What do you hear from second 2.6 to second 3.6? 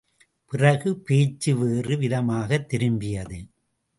திரும்பியது.